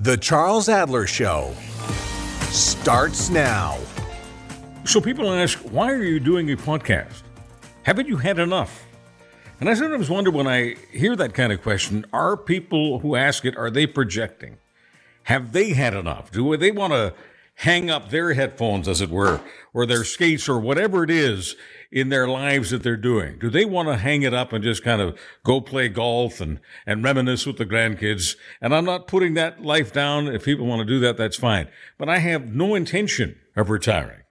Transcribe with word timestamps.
The 0.00 0.16
Charles 0.16 0.68
Adler 0.68 1.08
Show 1.08 1.52
starts 2.50 3.30
now. 3.30 3.76
So 4.84 5.00
people 5.00 5.32
ask, 5.32 5.58
why 5.58 5.90
are 5.90 6.04
you 6.04 6.20
doing 6.20 6.52
a 6.52 6.56
podcast? 6.56 7.22
Haven't 7.82 8.06
you 8.06 8.16
had 8.16 8.38
enough? 8.38 8.86
And 9.58 9.68
I 9.68 9.74
sometimes 9.74 10.08
wonder 10.08 10.30
when 10.30 10.46
I 10.46 10.76
hear 10.92 11.16
that 11.16 11.34
kind 11.34 11.52
of 11.52 11.62
question, 11.62 12.06
are 12.12 12.36
people 12.36 13.00
who 13.00 13.16
ask 13.16 13.44
it, 13.44 13.56
are 13.56 13.70
they 13.70 13.88
projecting? 13.88 14.58
Have 15.24 15.50
they 15.50 15.70
had 15.70 15.94
enough? 15.94 16.30
Do 16.30 16.56
they 16.56 16.70
want 16.70 16.92
to 16.92 17.12
hang 17.58 17.90
up 17.90 18.10
their 18.10 18.34
headphones, 18.34 18.86
as 18.86 19.00
it 19.00 19.10
were, 19.10 19.40
or 19.74 19.84
their 19.84 20.04
skates, 20.04 20.48
or 20.48 20.60
whatever 20.60 21.02
it 21.02 21.10
is 21.10 21.56
in 21.90 22.08
their 22.08 22.28
lives 22.28 22.70
that 22.70 22.84
they're 22.84 22.96
doing? 22.96 23.36
Do 23.38 23.50
they 23.50 23.64
want 23.64 23.88
to 23.88 23.96
hang 23.96 24.22
it 24.22 24.32
up 24.32 24.52
and 24.52 24.62
just 24.62 24.84
kind 24.84 25.02
of 25.02 25.18
go 25.44 25.60
play 25.60 25.88
golf 25.88 26.40
and, 26.40 26.60
and 26.86 27.02
reminisce 27.02 27.46
with 27.46 27.56
the 27.56 27.66
grandkids? 27.66 28.36
And 28.60 28.74
I'm 28.74 28.84
not 28.84 29.08
putting 29.08 29.34
that 29.34 29.62
life 29.62 29.92
down. 29.92 30.28
If 30.28 30.44
people 30.44 30.66
want 30.66 30.80
to 30.80 30.84
do 30.86 31.00
that, 31.00 31.16
that's 31.16 31.36
fine. 31.36 31.68
But 31.98 32.08
I 32.08 32.18
have 32.18 32.54
no 32.54 32.76
intention 32.76 33.36
of 33.56 33.70
retiring. 33.70 34.22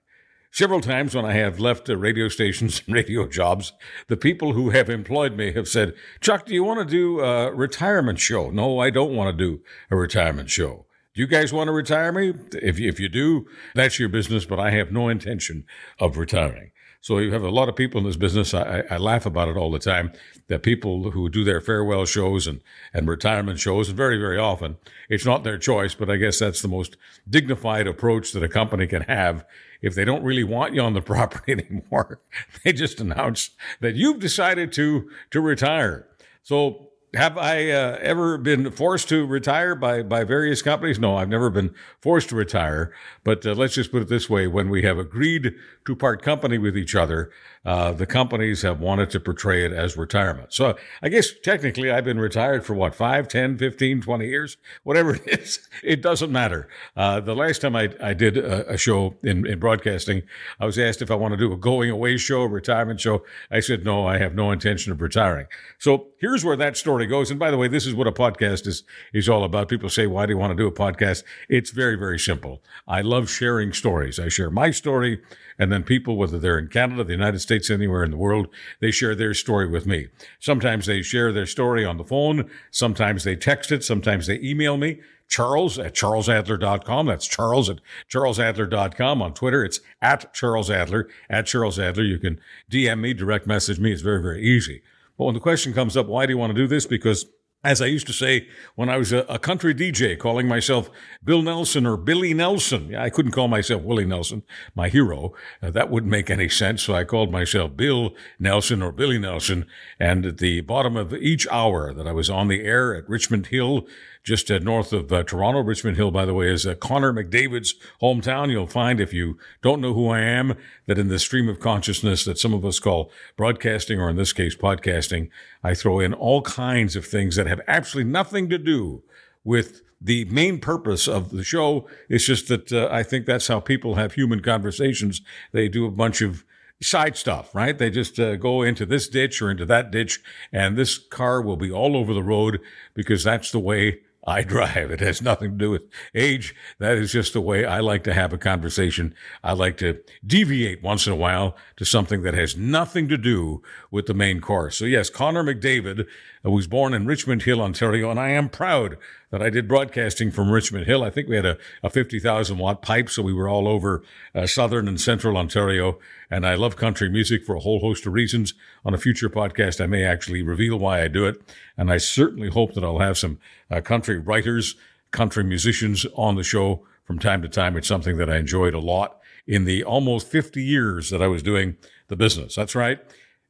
Several 0.53 0.79
times 0.79 1.13
when 1.13 1.25
I 1.25 1.33
have 1.33 1.59
left 1.59 1.89
radio 1.89 2.29
stations 2.29 2.81
and 2.85 2.95
radio 2.95 3.27
jobs, 3.27 3.73
the 4.07 4.17
people 4.17 4.53
who 4.53 4.69
have 4.69 4.89
employed 4.89 5.35
me 5.35 5.51
have 5.51 5.67
said, 5.67 5.93
Chuck, 6.21 6.45
do 6.45 6.53
you 6.53 6.63
want 6.63 6.79
to 6.79 6.85
do 6.85 7.19
a 7.19 7.53
retirement 7.53 8.19
show? 8.19 8.49
No, 8.51 8.79
I 8.79 8.89
don't 8.89 9.15
want 9.15 9.37
to 9.37 9.45
do 9.45 9.61
a 9.91 9.97
retirement 9.97 10.49
show. 10.49 10.86
Do 11.17 11.23
you 11.23 11.27
guys 11.27 11.51
want 11.51 11.67
to 11.67 11.71
retire 11.71 12.11
me? 12.11 12.31
If, 12.61 12.79
if 12.79 12.99
you 12.99 13.09
do, 13.09 13.47
that's 13.73 13.97
your 13.97 14.07
business, 14.07 14.45
but 14.45 14.59
I 14.59 14.69
have 14.69 14.91
no 14.91 15.09
intention 15.09 15.65
of 15.97 16.15
retiring. 16.15 16.69
So 17.01 17.17
you 17.17 17.33
have 17.33 17.41
a 17.41 17.49
lot 17.49 17.69
of 17.69 17.75
people 17.75 17.97
in 17.99 18.05
this 18.05 18.17
business. 18.17 18.53
I, 18.53 18.83
I, 18.87 18.97
laugh 18.97 19.25
about 19.25 19.47
it 19.47 19.57
all 19.57 19.71
the 19.71 19.79
time. 19.79 20.11
That 20.47 20.61
people 20.61 21.09
who 21.09 21.27
do 21.27 21.43
their 21.43 21.59
farewell 21.59 22.05
shows 22.05 22.45
and, 22.45 22.61
and 22.93 23.07
retirement 23.07 23.59
shows, 23.59 23.87
and 23.87 23.97
very, 23.97 24.19
very 24.19 24.37
often 24.37 24.77
it's 25.09 25.25
not 25.25 25.43
their 25.43 25.57
choice, 25.57 25.95
but 25.95 26.07
I 26.07 26.17
guess 26.17 26.37
that's 26.37 26.61
the 26.61 26.67
most 26.67 26.97
dignified 27.27 27.87
approach 27.87 28.31
that 28.33 28.43
a 28.43 28.47
company 28.47 28.85
can 28.85 29.01
have. 29.01 29.43
If 29.81 29.95
they 29.95 30.05
don't 30.05 30.23
really 30.23 30.43
want 30.43 30.75
you 30.75 30.81
on 30.81 30.93
the 30.93 31.01
property 31.13 31.53
anymore, 31.53 32.21
they 32.63 32.73
just 32.73 33.01
announce 33.01 33.49
that 33.79 33.95
you've 33.95 34.19
decided 34.19 34.71
to, 34.73 35.09
to 35.31 35.41
retire. 35.41 36.07
So 36.43 36.91
have 37.13 37.37
I 37.37 37.69
uh, 37.69 37.97
ever 38.01 38.37
been 38.37 38.69
forced 38.69 39.07
to 39.09 39.25
retire 39.25 39.75
by, 39.75 40.03
by 40.03 40.25
various 40.25 40.61
companies? 40.61 40.99
No, 40.99 41.15
I've 41.15 41.29
never 41.29 41.49
been 41.49 41.73
forced 42.01 42.29
to 42.29 42.35
retire. 42.35 42.93
But 43.23 43.45
uh, 43.45 43.53
let's 43.53 43.75
just 43.75 43.91
put 43.91 44.01
it 44.01 44.09
this 44.09 44.29
way 44.29 44.47
when 44.47 44.69
we 44.69 44.81
have 44.81 44.97
agreed 44.97 45.55
to 45.85 45.95
part 45.95 46.21
company 46.21 46.57
with 46.57 46.77
each 46.77 46.95
other, 46.95 47.31
uh, 47.65 47.93
the 47.93 48.05
companies 48.05 48.61
have 48.61 48.81
wanted 48.81 49.09
to 49.09 49.19
portray 49.21 49.65
it 49.65 49.71
as 49.71 49.95
retirement. 49.95 50.53
So 50.53 50.75
I 51.01 51.07
guess 51.07 51.31
technically 51.43 51.89
I've 51.89 52.03
been 52.03 52.19
retired 52.19 52.65
for 52.65 52.73
what, 52.73 52.93
5, 52.93 53.27
10, 53.27 53.57
15, 53.57 54.01
20 54.01 54.25
years? 54.25 54.57
Whatever 54.83 55.15
it 55.15 55.27
is, 55.27 55.67
it 55.83 56.01
doesn't 56.01 56.31
matter. 56.31 56.67
Uh, 56.95 57.21
the 57.21 57.35
last 57.35 57.61
time 57.61 57.75
I, 57.75 57.93
I 58.01 58.13
did 58.13 58.37
a, 58.37 58.73
a 58.73 58.77
show 58.77 59.15
in, 59.23 59.47
in 59.47 59.59
broadcasting, 59.59 60.23
I 60.59 60.65
was 60.65 60.77
asked 60.77 61.01
if 61.01 61.09
I 61.09 61.15
want 61.15 61.33
to 61.33 61.37
do 61.37 61.53
a 61.53 61.57
going 61.57 61.89
away 61.89 62.17
show, 62.17 62.41
a 62.41 62.47
retirement 62.47 62.99
show. 62.99 63.23
I 63.49 63.61
said, 63.61 63.85
no, 63.85 64.05
I 64.05 64.17
have 64.17 64.35
no 64.35 64.51
intention 64.51 64.91
of 64.91 65.01
retiring. 65.01 65.47
So 65.77 66.07
here's 66.19 66.43
where 66.43 66.57
that 66.57 66.75
story 66.75 66.96
goes. 67.05 67.29
And 67.29 67.39
by 67.39 67.51
the 67.51 67.57
way, 67.57 67.67
this 67.67 67.85
is 67.85 67.93
what 67.93 68.07
a 68.07 68.11
podcast 68.11 68.65
is, 68.65 68.83
is 69.13 69.29
all 69.29 69.43
about. 69.43 69.69
People 69.69 69.89
say, 69.89 70.07
why 70.07 70.25
do 70.25 70.33
you 70.33 70.37
want 70.37 70.51
to 70.51 70.57
do 70.57 70.67
a 70.67 70.71
podcast? 70.71 71.23
It's 71.47 71.69
very, 71.69 71.95
very 71.95 72.17
simple. 72.17 72.63
I 72.87 73.01
love 73.01 73.29
sharing 73.29 73.71
stories. 73.73 74.19
I 74.19 74.29
share 74.29 74.49
my 74.49 74.71
story 74.71 75.21
and 75.59 75.71
then 75.71 75.83
people, 75.83 76.17
whether 76.17 76.37
they're 76.37 76.59
in 76.59 76.67
Canada, 76.67 77.03
the 77.03 77.13
United 77.13 77.39
States, 77.39 77.69
anywhere 77.69 78.03
in 78.03 78.11
the 78.11 78.17
world, 78.17 78.47
they 78.79 78.91
share 78.91 79.15
their 79.15 79.33
story 79.33 79.67
with 79.67 79.85
me. 79.87 80.07
Sometimes 80.39 80.85
they 80.85 81.01
share 81.01 81.31
their 81.31 81.45
story 81.45 81.83
on 81.83 81.97
the 81.97 82.03
phone. 82.03 82.49
Sometimes 82.71 83.23
they 83.23 83.35
text 83.35 83.71
it. 83.71 83.83
Sometimes 83.83 84.27
they 84.27 84.39
email 84.39 84.77
me. 84.77 84.99
Charles 85.27 85.77
at 85.77 85.93
charlesadler.com. 85.93 87.07
That's 87.07 87.27
Charles 87.27 87.69
at 87.69 87.79
charlesadler.com. 88.09 89.21
On 89.21 89.33
Twitter, 89.33 89.65
it's 89.65 89.81
at 90.01 90.33
Charles 90.33 90.69
Adler. 90.69 91.09
At 91.29 91.47
Charles 91.47 91.79
Adler. 91.79 92.03
You 92.03 92.19
can 92.19 92.39
DM 92.71 92.99
me, 93.01 93.13
direct 93.13 93.47
message 93.47 93.79
me. 93.79 93.91
It's 93.91 94.01
very, 94.01 94.21
very 94.21 94.43
easy. 94.43 94.83
But 95.17 95.25
when 95.25 95.33
the 95.33 95.39
question 95.39 95.73
comes 95.73 95.97
up, 95.97 96.07
why 96.07 96.25
do 96.25 96.33
you 96.33 96.37
want 96.37 96.55
to 96.55 96.61
do 96.61 96.67
this? 96.67 96.85
Because 96.85 97.25
as 97.63 97.81
I 97.81 97.87
used 97.87 98.07
to 98.07 98.13
say 98.13 98.47
when 98.75 98.87
I 98.87 98.97
was 98.97 99.11
a, 99.11 99.19
a, 99.27 99.39
country 99.39 99.73
DJ, 99.73 100.17
calling 100.17 100.47
myself 100.47 100.89
Bill 101.23 101.41
Nelson 101.41 101.85
or 101.85 101.97
Billy 101.97 102.33
Nelson. 102.33 102.95
I 102.95 103.09
couldn't 103.09 103.31
call 103.31 103.47
myself 103.47 103.81
Willie 103.81 104.05
Nelson, 104.05 104.43
my 104.75 104.89
hero. 104.89 105.33
Uh, 105.61 105.71
that 105.71 105.89
wouldn't 105.89 106.11
make 106.11 106.29
any 106.29 106.49
sense. 106.49 106.83
So 106.83 106.93
I 106.93 107.03
called 107.03 107.31
myself 107.31 107.75
Bill 107.75 108.13
Nelson 108.39 108.81
or 108.81 108.91
Billy 108.91 109.17
Nelson. 109.17 109.65
And 109.99 110.25
at 110.25 110.37
the 110.37 110.61
bottom 110.61 110.95
of 110.95 111.13
each 111.13 111.47
hour 111.49 111.93
that 111.93 112.07
I 112.07 112.11
was 112.11 112.29
on 112.29 112.47
the 112.47 112.63
air 112.63 112.95
at 112.95 113.09
Richmond 113.09 113.47
Hill, 113.47 113.87
just 114.27 114.51
uh, 114.51 114.59
north 114.59 114.91
of 114.91 115.13
uh, 115.13 115.23
Toronto. 115.23 115.61
Richmond 115.61 115.95
Hill, 115.95 116.11
by 116.11 116.25
the 116.25 116.33
way, 116.33 116.51
is 116.51 116.67
uh, 116.67 116.75
Connor 116.75 117.13
McDavid's 117.13 117.75
hometown. 118.01 118.51
You'll 118.51 118.67
find 118.67 118.99
if 118.99 119.13
you 119.13 119.37
don't 119.61 119.79
know 119.79 119.93
who 119.93 120.09
I 120.09 120.19
am, 120.19 120.57
that 120.85 120.99
in 120.99 121.07
the 121.07 121.17
stream 121.17 121.47
of 121.47 121.61
consciousness 121.61 122.25
that 122.25 122.37
some 122.37 122.53
of 122.53 122.65
us 122.65 122.77
call 122.77 123.09
broadcasting, 123.37 124.01
or 124.01 124.09
in 124.09 124.17
this 124.17 124.33
case, 124.33 124.53
podcasting, 124.53 125.29
I 125.63 125.73
throw 125.73 126.01
in 126.01 126.13
all 126.13 126.41
kinds 126.41 126.97
of 126.97 127.07
things 127.07 127.37
that 127.37 127.47
have 127.47 127.61
absolutely 127.69 128.11
nothing 128.11 128.49
to 128.49 128.57
do 128.57 129.01
with 129.45 129.81
the 130.01 130.25
main 130.25 130.59
purpose 130.59 131.07
of 131.07 131.29
the 131.29 131.45
show. 131.45 131.87
It's 132.09 132.25
just 132.25 132.49
that 132.49 132.73
uh, 132.73 132.89
I 132.91 133.03
think 133.03 133.25
that's 133.25 133.47
how 133.47 133.61
people 133.61 133.95
have 133.95 134.13
human 134.13 134.41
conversations. 134.41 135.21
They 135.53 135.69
do 135.69 135.85
a 135.85 135.91
bunch 135.91 136.21
of 136.21 136.43
side 136.81 137.15
stuff, 137.15 137.55
right? 137.55 137.77
They 137.77 137.89
just 137.89 138.19
uh, 138.19 138.35
go 138.35 138.61
into 138.61 138.85
this 138.85 139.07
ditch 139.07 139.41
or 139.41 139.49
into 139.49 139.65
that 139.67 139.89
ditch, 139.89 140.19
and 140.51 140.75
this 140.75 140.97
car 140.97 141.41
will 141.41 141.55
be 141.55 141.71
all 141.71 141.95
over 141.95 142.13
the 142.13 142.21
road 142.21 142.59
because 142.93 143.23
that's 143.23 143.51
the 143.51 143.59
way 143.59 144.01
I 144.27 144.43
drive. 144.43 144.91
It 144.91 144.99
has 144.99 145.21
nothing 145.21 145.51
to 145.51 145.57
do 145.57 145.71
with 145.71 145.83
age. 146.13 146.53
That 146.79 146.97
is 146.97 147.13
just 147.13 147.31
the 147.31 147.39
way 147.39 147.63
I 147.63 147.79
like 147.79 148.03
to 148.03 148.13
have 148.13 148.33
a 148.33 148.37
conversation. 148.37 149.15
I 149.41 149.53
like 149.53 149.77
to 149.77 150.01
deviate 150.25 150.83
once 150.83 151.07
in 151.07 151.13
a 151.13 151.15
while 151.15 151.55
to 151.77 151.85
something 151.85 152.23
that 152.23 152.33
has 152.33 152.57
nothing 152.57 153.07
to 153.07 153.17
do 153.17 153.61
with 153.89 154.05
the 154.05 154.13
main 154.13 154.41
course. 154.41 154.75
So 154.77 154.83
yes, 154.83 155.09
Connor 155.09 155.43
McDavid 155.43 156.05
was 156.43 156.67
born 156.67 156.93
in 156.93 157.07
Richmond 157.07 157.43
Hill, 157.43 157.61
Ontario, 157.61 158.11
and 158.11 158.19
I 158.19 158.29
am 158.31 158.49
proud 158.49 158.97
that 159.29 159.41
I 159.41 159.49
did 159.49 159.67
broadcasting 159.67 160.31
from 160.31 160.51
Richmond 160.51 160.85
Hill. 160.85 161.03
I 161.03 161.09
think 161.09 161.27
we 161.27 161.35
had 161.35 161.45
a, 161.45 161.57
a 161.83 161.89
50,000 161.89 162.57
watt 162.57 162.81
pipe, 162.81 163.09
so 163.09 163.21
we 163.21 163.33
were 163.33 163.49
all 163.49 163.67
over 163.67 164.03
uh, 164.33 164.47
southern 164.47 164.87
and 164.87 164.99
central 164.99 165.37
Ontario. 165.37 165.99
And 166.31 166.45
I 166.45 166.55
love 166.55 166.77
country 166.77 167.09
music 167.09 167.43
for 167.43 167.55
a 167.55 167.59
whole 167.59 167.79
host 167.79 168.05
of 168.05 168.13
reasons. 168.13 168.53
On 168.85 168.93
a 168.93 168.97
future 168.97 169.29
podcast, 169.29 169.81
I 169.81 169.87
may 169.87 170.03
actually 170.03 170.41
reveal 170.41 170.77
why 170.77 171.01
I 171.01 171.09
do 171.09 171.25
it. 171.25 171.41
And 171.77 171.91
I 171.91 171.97
certainly 171.97 172.49
hope 172.49 172.73
that 172.73 172.83
I'll 172.83 172.99
have 172.99 173.17
some 173.17 173.39
uh, 173.69 173.81
country 173.81 174.17
writers, 174.17 174.75
country 175.11 175.43
musicians 175.43 176.05
on 176.15 176.35
the 176.35 176.43
show 176.43 176.85
from 177.03 177.19
time 177.19 177.41
to 177.41 177.49
time. 177.49 177.75
It's 177.75 177.87
something 177.87 178.17
that 178.17 178.29
I 178.29 178.37
enjoyed 178.37 178.73
a 178.73 178.79
lot 178.79 179.19
in 179.45 179.65
the 179.65 179.83
almost 179.83 180.27
50 180.27 180.63
years 180.63 181.09
that 181.09 181.21
I 181.21 181.27
was 181.27 181.43
doing 181.43 181.75
the 182.07 182.15
business. 182.15 182.55
That's 182.55 182.75
right. 182.75 182.99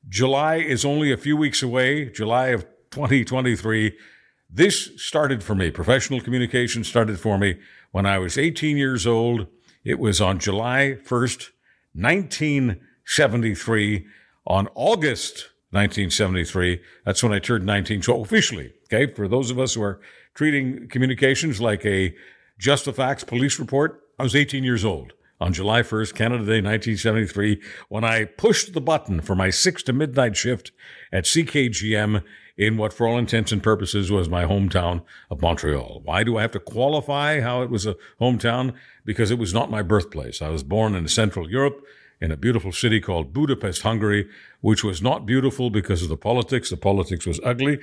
July 0.10 0.56
is 0.56 0.86
only 0.86 1.12
a 1.12 1.18
few 1.18 1.36
weeks 1.36 1.62
away, 1.62 2.06
July 2.06 2.48
of 2.48 2.66
2023. 2.92 3.98
This 4.50 4.92
started 4.96 5.44
for 5.44 5.56
me. 5.56 5.72
Professional 5.72 6.22
communication 6.22 6.84
started 6.84 7.20
for 7.20 7.38
me 7.38 7.58
when 7.92 8.06
I 8.06 8.18
was 8.18 8.38
18 8.38 8.78
years 8.78 9.06
old. 9.06 9.48
It 9.84 10.00
was 10.00 10.22
on 10.22 10.40
July 10.40 10.98
1st, 11.04 11.50
1973. 11.94 14.06
On 14.46 14.70
August 14.76 15.50
1973, 15.72 16.80
that's 17.06 17.22
when 17.22 17.34
I 17.34 17.40
turned 17.40 17.66
19. 17.66 18.02
So 18.02 18.22
officially, 18.22 18.72
okay, 18.86 19.14
for 19.14 19.28
those 19.28 19.52
of 19.52 19.60
us 19.60 19.74
who 19.74 19.84
are 19.84 20.00
treating 20.34 20.88
communications 20.88 21.60
like 21.60 21.86
a 21.86 22.16
just 22.58 22.86
the 22.86 22.94
facts 22.94 23.26
police 23.26 23.60
report, 23.60 24.02
I 24.18 24.24
was 24.24 24.36
18 24.36 24.64
years 24.64 24.86
old 24.86 25.12
on 25.40 25.54
July 25.54 25.82
1st, 25.82 26.16
Canada 26.16 26.46
Day 26.46 26.62
1973, 26.62 27.62
when 27.90 28.04
I 28.04 28.26
pushed 28.26 28.74
the 28.74 28.82
button 28.82 29.22
for 29.22 29.36
my 29.36 29.50
6 29.50 29.84
to 29.84 29.94
midnight 29.94 30.38
shift 30.38 30.72
at 31.12 31.26
CKGM 31.26 32.24
in 32.58 32.78
what, 32.78 32.92
for 32.92 33.08
all 33.08 33.18
intents 33.18 33.52
and 33.52 33.62
purposes, 33.62 34.12
was 34.12 34.28
my 34.28 34.44
hometown 34.44 35.04
of 35.30 35.42
Montreal. 35.42 36.02
Why 36.04 36.24
do 36.24 36.38
I 36.38 36.42
have 36.42 36.52
to 36.52 36.60
qualify 36.60 37.42
how 37.42 37.62
it 37.62 37.70
was 37.70 37.86
a 37.86 37.96
hometown? 38.20 38.74
Because 39.06 39.30
it 39.30 39.38
was 39.38 39.54
not 39.54 39.70
my 39.70 39.84
birthplace. 39.84 40.42
I 40.42 40.50
was 40.50 40.64
born 40.64 40.96
in 40.96 41.08
Central 41.08 41.50
Europe 41.50 41.86
in 42.20 42.32
a 42.32 42.38
beautiful 42.38 42.72
city 42.72 43.00
called 43.00 43.32
Budapest, 43.32 43.84
Hungary, 43.84 44.28
which 44.62 44.84
was 44.84 45.02
not 45.02 45.26
beautiful 45.26 45.70
because 45.70 46.02
of 46.02 46.10
the 46.10 46.18
politics. 46.18 46.70
The 46.72 46.78
politics 46.78 47.28
was 47.28 47.40
ugly. 47.44 47.80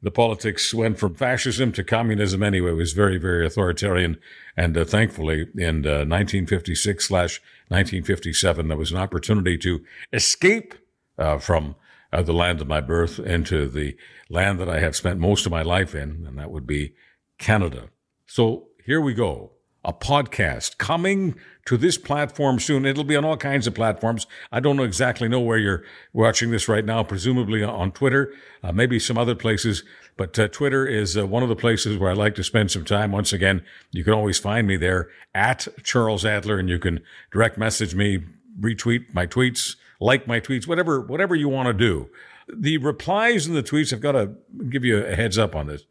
The 0.00 0.10
politics 0.10 0.72
went 0.72 0.98
from 0.98 1.14
fascism 1.14 1.72
to 1.72 1.82
communism 1.82 2.42
anyway. 2.42 2.70
It 2.70 2.74
was 2.74 2.92
very, 2.92 3.18
very 3.18 3.46
authoritarian. 3.46 4.18
And 4.56 4.76
uh, 4.76 4.84
thankfully, 4.84 5.48
in 5.56 5.86
uh, 5.86 6.04
1956 6.04 7.08
slash 7.08 7.40
1957, 7.68 8.68
there 8.68 8.76
was 8.76 8.92
an 8.92 8.98
opportunity 8.98 9.56
to 9.58 9.82
escape 10.12 10.74
uh, 11.18 11.38
from 11.38 11.74
uh, 12.14 12.22
the 12.22 12.32
land 12.32 12.60
of 12.60 12.68
my 12.68 12.80
birth 12.80 13.18
into 13.18 13.68
the 13.68 13.96
land 14.30 14.58
that 14.60 14.68
I 14.68 14.80
have 14.80 14.96
spent 14.96 15.18
most 15.18 15.44
of 15.46 15.52
my 15.52 15.62
life 15.62 15.94
in, 15.94 16.24
and 16.26 16.38
that 16.38 16.50
would 16.50 16.66
be 16.66 16.94
Canada. 17.38 17.90
So 18.26 18.68
here 18.86 19.00
we 19.00 19.12
go. 19.12 19.50
a 19.84 19.92
podcast 19.92 20.78
coming 20.78 21.34
to 21.66 21.76
this 21.76 21.98
platform 21.98 22.58
soon. 22.58 22.86
It'll 22.86 23.04
be 23.04 23.16
on 23.16 23.24
all 23.24 23.36
kinds 23.36 23.66
of 23.66 23.74
platforms. 23.74 24.26
I 24.50 24.60
don't 24.60 24.76
know 24.76 24.82
exactly 24.82 25.28
know 25.28 25.40
where 25.40 25.58
you're 25.58 25.84
watching 26.12 26.50
this 26.50 26.68
right 26.68 26.84
now, 26.84 27.02
presumably 27.02 27.62
on 27.62 27.92
Twitter, 27.92 28.32
uh, 28.62 28.72
maybe 28.72 28.98
some 28.98 29.18
other 29.18 29.34
places. 29.34 29.82
But 30.16 30.38
uh, 30.38 30.48
Twitter 30.48 30.86
is 30.86 31.16
uh, 31.16 31.26
one 31.26 31.42
of 31.42 31.48
the 31.48 31.56
places 31.56 31.98
where 31.98 32.10
I 32.10 32.14
like 32.14 32.34
to 32.36 32.44
spend 32.44 32.70
some 32.70 32.84
time. 32.84 33.12
Once 33.12 33.32
again, 33.32 33.62
you 33.90 34.04
can 34.04 34.14
always 34.14 34.38
find 34.38 34.66
me 34.66 34.76
there 34.76 35.08
at 35.34 35.68
Charles 35.82 36.24
Adler, 36.24 36.58
and 36.58 36.68
you 36.68 36.78
can 36.78 37.00
direct 37.30 37.58
message 37.58 37.94
me, 37.94 38.24
retweet 38.58 39.12
my 39.12 39.26
tweets, 39.26 39.76
like 40.04 40.28
my 40.28 40.38
tweets, 40.38 40.68
whatever 40.68 41.00
whatever 41.00 41.34
you 41.34 41.48
want 41.48 41.66
to 41.66 41.72
do. 41.72 42.10
The 42.54 42.76
replies 42.76 43.46
in 43.46 43.54
the 43.54 43.62
tweets, 43.62 43.90
I've 43.90 44.02
got 44.02 44.12
to 44.12 44.34
give 44.68 44.84
you 44.84 45.02
a 45.02 45.16
heads 45.16 45.38
up 45.38 45.56
on 45.56 45.66
this. 45.66 45.84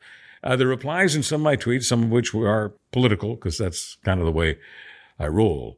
Uh, 0.44 0.56
the 0.56 0.68
replies 0.68 1.15
in 1.15 1.24
some 1.24 1.42
of 1.42 1.45
my 1.45 1.57
tweets, 1.57 1.86
some 1.86 2.04
of 2.04 2.10
which 2.12 2.33
are 2.36 2.74
political, 2.92 3.33
because 3.33 3.57
that's 3.57 3.98
kind 4.06 4.19
of 4.19 4.27
the 4.27 4.31
way 4.31 4.60
I 5.18 5.27
roll, 5.27 5.77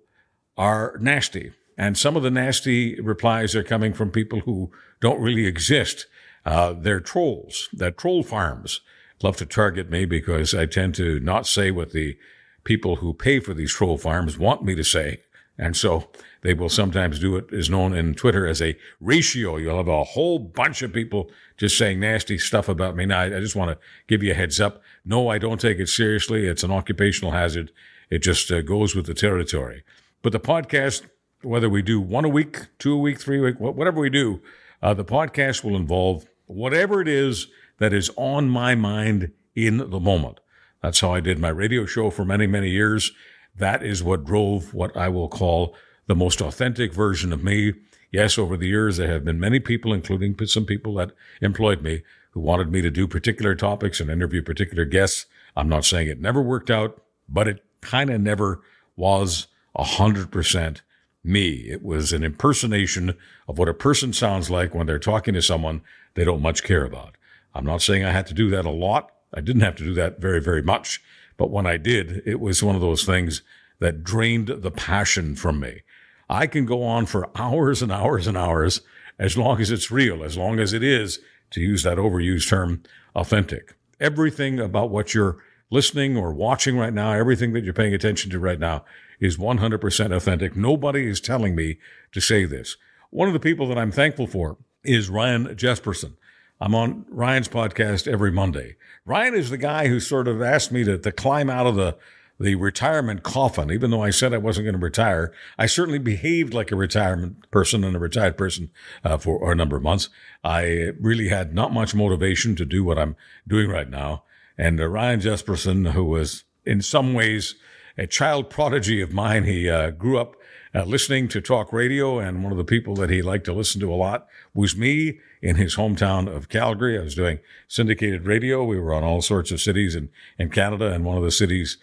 are 0.58 0.98
nasty. 1.00 1.54
And 1.78 1.98
some 1.98 2.18
of 2.18 2.24
the 2.24 2.32
nasty 2.32 3.00
replies 3.00 3.56
are 3.56 3.64
coming 3.64 3.94
from 3.94 4.12
people 4.12 4.42
who 4.42 4.72
don't 5.00 5.22
really 5.22 5.46
exist. 5.46 6.08
Uh, 6.46 6.74
they're 6.74 7.00
trolls. 7.00 7.70
They're 7.72 7.92
troll 7.92 8.24
farms. 8.24 8.82
Love 9.24 9.38
to 9.38 9.46
target 9.46 9.90
me 9.90 10.04
because 10.06 10.54
I 10.54 10.66
tend 10.66 10.96
to 10.96 11.20
not 11.22 11.48
say 11.48 11.72
what 11.72 11.92
the 11.92 12.18
people 12.66 12.98
who 12.98 13.14
pay 13.14 13.40
for 13.40 13.54
these 13.54 13.74
troll 13.74 13.98
farms 13.98 14.38
want 14.38 14.64
me 14.64 14.76
to 14.76 14.84
say. 14.84 15.22
And 15.58 15.76
so 15.76 16.10
they 16.42 16.54
will 16.54 16.70
sometimes 16.70 17.20
do 17.20 17.38
it 17.38 17.46
is 17.52 17.70
known 17.70 17.94
in 17.94 18.14
Twitter 18.14 18.46
as 18.46 18.62
a 18.62 18.78
ratio. 19.00 19.58
You'll 19.58 19.78
have 19.78 19.88
a 19.88 20.04
whole 20.04 20.38
bunch 20.38 20.82
of 20.82 20.92
people 20.92 21.32
just 21.58 21.78
saying 21.78 22.00
nasty 22.00 22.38
stuff 22.38 22.68
about 22.68 22.96
me. 22.96 23.06
Now, 23.06 23.22
I 23.22 23.30
just 23.30 23.56
want 23.56 23.72
to 23.72 23.86
give 24.08 24.22
you 24.22 24.32
a 24.32 24.36
heads 24.36 24.60
up. 24.60 24.82
No, 25.06 25.30
I 25.30 25.38
don't 25.38 25.62
take 25.62 25.80
it 25.80 25.88
seriously. 25.88 26.46
It's 26.46 26.64
an 26.64 26.72
occupational 26.72 27.32
hazard. 27.32 27.72
It 28.10 28.20
just 28.20 28.52
uh, 28.52 28.62
goes 28.62 28.96
with 28.96 29.06
the 29.06 29.14
territory. 29.14 29.84
But 30.22 30.34
the 30.34 30.40
podcast, 30.40 31.04
whether 31.42 31.70
we 31.70 31.82
do 31.82 32.02
one 32.02 32.26
a 32.26 32.30
week, 32.30 32.68
two 32.78 32.94
a 32.94 32.98
week, 32.98 33.20
three 33.20 33.40
a 33.40 33.42
week, 33.42 33.60
whatever 33.60 34.00
we 34.02 34.10
do, 34.10 34.42
uh, 34.82 34.94
the 34.94 35.06
podcast 35.06 35.64
will 35.64 35.76
involve 35.76 36.26
whatever 36.48 37.02
it 37.02 37.08
is 37.08 37.48
that 37.80 37.94
is 37.94 38.12
on 38.18 38.50
my 38.50 38.76
mind 38.76 39.32
in 39.56 39.78
the 39.90 40.00
moment. 40.00 40.40
That's 40.82 41.00
how 41.00 41.14
I 41.14 41.20
did 41.20 41.40
my 41.40 41.50
radio 41.50 41.86
show 41.86 42.10
for 42.10 42.26
many, 42.26 42.46
many 42.46 42.70
years. 42.70 43.12
That 43.58 43.84
is 43.84 44.04
what 44.04 44.26
drove 44.26 44.74
what 44.74 44.96
I 44.96 45.10
will 45.10 45.30
call 45.30 45.76
the 46.08 46.16
most 46.16 46.42
authentic 46.42 46.94
version 46.94 47.32
of 47.34 47.44
me. 47.44 47.74
Yes, 48.12 48.38
over 48.38 48.58
the 48.58 48.68
years, 48.68 48.98
there 48.98 49.08
have 49.08 49.26
been 49.26 49.40
many 49.40 49.60
people, 49.60 49.94
including 49.94 50.38
some 50.46 50.66
people 50.66 50.96
that 50.96 51.12
employed 51.42 51.82
me, 51.82 52.04
who 52.32 52.40
wanted 52.42 52.72
me 52.72 52.82
to 52.82 52.92
do 52.92 53.08
particular 53.08 53.56
topics 53.56 54.00
and 54.00 54.10
interview 54.10 54.42
particular 54.42 54.86
guests. 54.86 55.26
I'm 55.56 55.70
not 55.70 55.86
saying 55.86 56.08
it 56.08 56.20
never 56.20 56.42
worked 56.42 56.70
out, 56.70 57.02
but 57.30 57.48
it 57.48 57.64
kind 57.82 58.10
of 58.10 58.22
never 58.22 58.62
was 58.96 59.48
a 59.76 59.84
hundred 59.84 60.32
percent 60.32 60.82
me. 61.24 61.68
It 61.70 61.84
was 61.84 62.14
an 62.14 62.24
impersonation 62.24 63.16
of 63.48 63.58
what 63.58 63.70
a 63.70 63.74
person 63.74 64.14
sounds 64.14 64.50
like 64.50 64.76
when 64.76 64.86
they're 64.86 65.00
talking 65.00 65.34
to 65.34 65.42
someone 65.42 65.82
they 66.14 66.24
don't 66.24 66.42
much 66.42 66.64
care 66.64 66.86
about. 66.86 67.16
I'm 67.54 67.66
not 67.66 67.82
saying 67.82 68.04
I 68.04 68.12
had 68.12 68.28
to 68.28 68.34
do 68.34 68.50
that 68.52 68.66
a 68.66 68.70
lot. 68.70 69.12
I 69.34 69.42
didn't 69.42 69.64
have 69.64 69.76
to 69.78 69.84
do 69.84 69.94
that 69.96 70.20
very, 70.20 70.42
very 70.42 70.62
much. 70.62 71.02
But 71.38 71.52
when 71.52 71.66
I 71.66 71.78
did, 71.78 72.22
it 72.26 72.40
was 72.40 72.64
one 72.64 72.76
of 72.76 72.82
those 72.82 73.04
things 73.04 73.42
that 73.80 74.04
drained 74.04 74.48
the 74.48 74.72
passion 74.72 75.36
from 75.36 75.60
me. 75.60 75.82
I 76.30 76.48
can 76.48 76.66
go 76.66 76.84
on 76.84 77.06
for 77.06 77.30
hours 77.36 77.82
and 77.82 77.92
hours 77.92 78.28
and 78.28 78.38
hours 78.38 78.82
as 79.20 79.38
long 79.38 79.62
as 79.62 79.72
it's 79.72 79.92
real, 79.92 80.24
as 80.24 80.38
long 80.38 80.60
as 80.60 80.74
it 80.74 80.84
is, 80.84 81.20
to 81.52 81.62
use 81.62 81.84
that 81.84 81.98
overused 81.98 82.50
term, 82.50 82.84
authentic. 83.16 83.76
Everything 84.00 84.60
about 84.60 84.90
what 84.90 85.14
you're 85.14 85.38
listening 85.70 86.18
or 86.18 86.34
watching 86.34 86.78
right 86.78 86.94
now, 86.94 87.12
everything 87.12 87.54
that 87.54 87.64
you're 87.64 87.74
paying 87.74 87.94
attention 87.94 88.32
to 88.32 88.40
right 88.40 88.60
now 88.60 88.84
is 89.20 89.38
100% 89.38 90.16
authentic. 90.16 90.56
Nobody 90.56 91.08
is 91.08 91.22
telling 91.22 91.56
me 91.56 91.78
to 92.12 92.20
say 92.20 92.46
this. 92.46 92.78
One 93.10 93.28
of 93.28 93.34
the 93.34 93.40
people 93.40 93.68
that 93.68 93.78
I'm 93.78 93.92
thankful 93.92 94.28
for 94.28 94.58
is 94.84 95.10
Ryan 95.10 95.48
Jespersen. 95.56 96.16
I'm 96.62 96.74
on 96.74 97.06
Ryan's 97.10 97.50
podcast 97.50 98.08
every 98.08 98.32
Monday. 98.32 98.78
Ryan 99.06 99.36
is 99.36 99.50
the 99.50 99.58
guy 99.58 99.88
who 99.88 100.00
sort 100.00 100.28
of 100.28 100.42
asked 100.42 100.72
me 100.72 100.84
to, 100.86 100.98
to 100.98 101.12
climb 101.12 101.50
out 101.50 101.68
of 101.68 101.76
the, 101.76 101.98
the 102.40 102.56
retirement 102.56 103.24
coffin. 103.24 103.70
Even 103.72 103.92
though 103.92 104.02
I 104.02 104.10
said 104.10 104.34
I 104.34 104.38
wasn't 104.38 104.66
going 104.66 104.80
to 104.80 104.84
retire, 104.84 105.34
I 105.58 105.66
certainly 105.66 106.00
behaved 106.00 106.54
like 106.54 106.72
a 106.72 106.78
retirement 106.78 107.52
person 107.52 107.84
and 107.84 107.96
a 107.96 108.00
retired 108.00 108.38
person 108.38 108.72
uh, 109.04 109.18
for 109.18 109.52
a 109.52 109.56
number 109.56 109.76
of 109.76 109.84
months. 109.84 110.08
I 110.44 110.92
really 111.00 111.28
had 111.28 111.54
not 111.54 111.74
much 111.74 111.94
motivation 111.94 112.56
to 112.56 112.66
do 112.66 112.86
what 112.86 112.98
I'm 112.98 113.18
doing 113.46 113.70
right 113.70 113.90
now. 113.90 114.24
And 114.58 114.80
uh, 114.80 114.88
Ryan 114.88 115.20
Jespersen, 115.20 115.92
who 115.92 116.06
was 116.06 116.46
in 116.66 116.82
some 116.82 117.14
ways 117.14 117.56
a 117.98 118.08
child 118.08 118.50
prodigy 118.50 119.02
of 119.02 119.12
mine, 119.12 119.44
he 119.44 119.70
uh, 119.70 119.92
grew 119.92 120.18
up 120.18 120.38
uh, 120.76 120.84
listening 120.84 121.30
to 121.30 121.40
talk 121.40 121.72
radio, 121.72 122.20
and 122.20 122.44
one 122.44 122.52
of 122.52 122.58
the 122.58 122.66
people 122.66 122.96
that 122.96 123.10
he 123.10 123.22
liked 123.22 123.46
to 123.46 123.54
listen 123.54 123.80
to 123.80 123.94
a 123.94 123.96
lot 123.96 124.28
was 124.54 124.76
me 124.76 125.20
in 125.42 125.56
his 125.56 125.78
hometown 125.78 126.28
of 126.28 126.50
Calgary. 126.50 127.00
I 127.00 127.04
was 127.04 127.16
doing 127.16 127.40
syndicated 127.68 128.26
radio. 128.26 128.64
We 128.64 128.80
were 128.80 128.94
on 128.94 129.04
all 129.04 129.22
sorts 129.22 129.52
of 129.52 129.62
cities 129.62 129.96
in, 129.96 130.10
in 130.38 130.50
Canada, 130.50 130.92
and 130.92 131.06
one 131.06 131.18
of 131.18 131.24
the 131.24 131.32
cities 131.32 131.78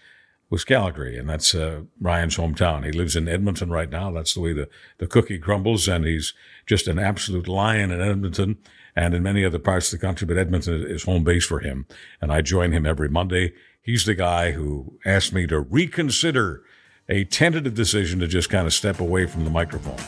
was 0.51 0.65
Calgary, 0.65 1.17
and 1.17 1.31
that's 1.31 1.55
uh, 1.55 1.83
Ryan's 1.99 2.37
hometown. 2.37 2.85
He 2.85 2.93
lives 2.93 3.17
in 3.17 3.29
Edmonton 3.29 3.71
right 3.71 3.89
now. 3.89 4.11
That's 4.11 4.35
the 4.35 4.41
way 4.41 4.53
the, 4.53 4.69
the 4.99 5.07
cookie 5.07 5.39
crumbles, 5.39 5.89
and 5.89 6.05
he's 6.05 6.35
just 6.67 6.87
an 6.87 6.99
absolute 6.99 7.49
lion 7.49 7.91
in 7.91 8.03
Edmonton 8.03 8.59
and 8.95 9.15
in 9.15 9.23
many 9.23 9.43
other 9.43 9.59
parts 9.59 9.91
of 9.91 9.99
the 9.99 10.07
country, 10.07 10.27
but 10.27 10.37
Edmonton 10.37 10.83
is 10.87 11.05
home 11.05 11.25
base 11.25 11.47
for 11.47 11.61
him. 11.61 11.87
And 12.21 12.31
I 12.31 12.43
join 12.43 12.73
him 12.73 12.85
every 12.85 13.09
Monday. 13.09 13.55
He's 13.81 14.05
the 14.05 14.15
guy 14.15 14.53
who 14.53 14.99
asked 15.07 15.33
me 15.33 15.47
to 15.47 15.61
reconsider 15.61 16.63
a 17.09 17.25
tentative 17.25 17.75
decision 17.75 18.21
to 18.21 18.27
just 18.27 18.51
kind 18.51 18.67
of 18.67 18.73
step 18.73 19.01
away 19.01 19.27
from 19.27 19.45
the 19.45 19.51
microphone. 19.51 19.99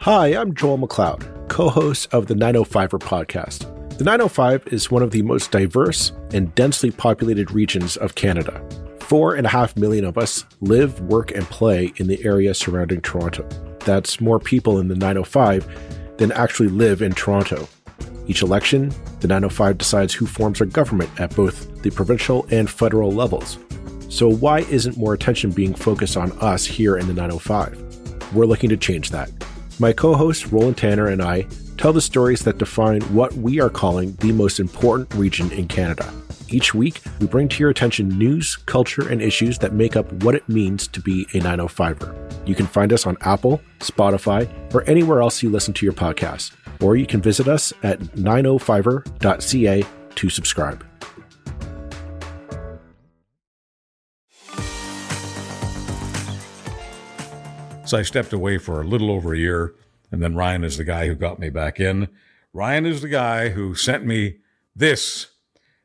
Hi, 0.00 0.36
I'm 0.36 0.54
Joel 0.54 0.78
McLeod, 0.78 1.48
co 1.48 1.68
host 1.68 2.12
of 2.12 2.26
the 2.26 2.34
905er 2.34 3.00
podcast. 3.00 3.72
The 3.98 4.04
905 4.04 4.68
is 4.68 4.90
one 4.90 5.02
of 5.02 5.10
the 5.10 5.22
most 5.22 5.50
diverse 5.50 6.12
and 6.32 6.54
densely 6.54 6.90
populated 6.90 7.50
regions 7.50 7.96
of 7.96 8.14
Canada. 8.14 8.62
Four 9.00 9.34
and 9.34 9.46
a 9.46 9.50
half 9.50 9.76
million 9.76 10.04
of 10.04 10.18
us 10.18 10.44
live, 10.60 11.00
work, 11.00 11.30
and 11.30 11.44
play 11.46 11.92
in 11.96 12.06
the 12.06 12.24
area 12.24 12.54
surrounding 12.54 13.00
Toronto. 13.00 13.48
That's 13.80 14.20
more 14.20 14.38
people 14.38 14.78
in 14.78 14.88
the 14.88 14.96
905 14.96 16.16
than 16.18 16.30
actually 16.32 16.68
live 16.68 17.02
in 17.02 17.12
Toronto. 17.12 17.68
Each 18.28 18.42
election, 18.42 18.88
the 19.20 19.28
905 19.28 19.78
decides 19.78 20.12
who 20.12 20.26
forms 20.26 20.60
our 20.60 20.66
government 20.66 21.10
at 21.20 21.34
both 21.36 21.82
the 21.82 21.90
provincial 21.90 22.46
and 22.50 22.68
federal 22.68 23.12
levels. 23.12 23.58
So, 24.08 24.28
why 24.28 24.60
isn't 24.60 24.96
more 24.96 25.14
attention 25.14 25.50
being 25.50 25.74
focused 25.74 26.16
on 26.16 26.32
us 26.40 26.64
here 26.64 26.96
in 26.96 27.06
the 27.06 27.14
905? 27.14 28.34
We're 28.34 28.46
looking 28.46 28.70
to 28.70 28.76
change 28.76 29.10
that. 29.10 29.30
My 29.78 29.92
co 29.92 30.14
host, 30.14 30.50
Roland 30.50 30.76
Tanner, 30.76 31.08
and 31.08 31.22
I 31.22 31.46
tell 31.76 31.92
the 31.92 32.00
stories 32.00 32.42
that 32.42 32.58
define 32.58 33.02
what 33.02 33.32
we 33.34 33.60
are 33.60 33.70
calling 33.70 34.12
the 34.16 34.32
most 34.32 34.58
important 34.58 35.12
region 35.14 35.50
in 35.52 35.68
Canada. 35.68 36.12
Each 36.48 36.72
week, 36.74 37.02
we 37.20 37.26
bring 37.26 37.48
to 37.48 37.60
your 37.60 37.70
attention 37.70 38.08
news, 38.08 38.56
culture, 38.56 39.08
and 39.08 39.20
issues 39.20 39.58
that 39.58 39.72
make 39.72 39.96
up 39.96 40.10
what 40.24 40.34
it 40.34 40.48
means 40.48 40.86
to 40.88 41.00
be 41.00 41.22
a 41.34 41.40
905er. 41.40 42.48
You 42.48 42.54
can 42.54 42.66
find 42.66 42.92
us 42.92 43.06
on 43.06 43.16
Apple, 43.22 43.60
Spotify, 43.80 44.48
or 44.72 44.82
anywhere 44.84 45.20
else 45.20 45.42
you 45.42 45.50
listen 45.50 45.74
to 45.74 45.86
your 45.86 45.92
podcast 45.92 46.52
or 46.80 46.96
you 46.96 47.06
can 47.06 47.22
visit 47.22 47.48
us 47.48 47.72
at 47.82 48.00
905er.ca 48.00 49.84
to 50.14 50.28
subscribe. 50.28 50.84
So 57.86 57.96
I 57.96 58.02
stepped 58.02 58.32
away 58.32 58.58
for 58.58 58.80
a 58.80 58.84
little 58.84 59.12
over 59.12 59.32
a 59.32 59.38
year, 59.38 59.74
and 60.10 60.20
then 60.20 60.34
Ryan 60.34 60.64
is 60.64 60.76
the 60.76 60.82
guy 60.82 61.06
who 61.06 61.14
got 61.14 61.38
me 61.38 61.50
back 61.50 61.78
in. 61.78 62.08
Ryan 62.52 62.84
is 62.84 63.00
the 63.00 63.08
guy 63.08 63.50
who 63.50 63.76
sent 63.76 64.04
me 64.04 64.38
this. 64.74 65.28